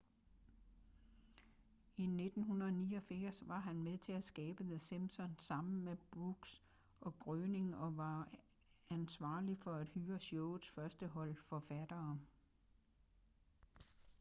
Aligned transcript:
i 1.97 2.03
1989 2.03 3.43
var 3.47 3.59
han 3.59 3.75
med 3.83 3.97
til 3.97 4.13
at 4.13 4.23
skabe 4.23 4.63
the 4.63 4.79
simpsons 4.79 5.43
sammen 5.43 5.83
med 5.83 5.97
brooks 6.11 6.61
og 7.01 7.19
groening 7.19 7.75
og 7.75 7.97
var 7.97 8.29
ansvarlig 8.89 9.57
for 9.57 9.73
at 9.73 9.89
hyre 9.89 10.19
showets 10.19 10.69
første 10.69 11.07
hold 11.07 11.35
forfattere 11.35 12.19